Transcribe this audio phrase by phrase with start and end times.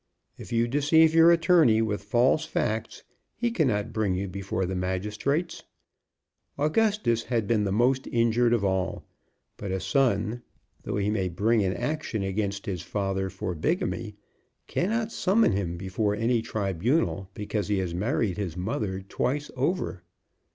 [0.35, 3.03] If you deceive your attorney with false facts
[3.35, 5.61] he cannot bring you before the magistrates.
[6.57, 9.05] Augustus had been the most injured of all;
[9.57, 10.41] but a son,
[10.81, 14.15] though he may bring an action against his father for bigamy,
[14.65, 20.01] cannot summon him before any tribunal because he has married his mother twice over.